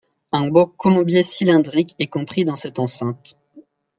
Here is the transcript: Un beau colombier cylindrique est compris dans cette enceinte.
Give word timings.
Un 0.31 0.47
beau 0.47 0.65
colombier 0.65 1.21
cylindrique 1.21 1.93
est 1.99 2.07
compris 2.07 2.43
dans 2.43 2.55
cette 2.55 2.79
enceinte. 2.79 3.35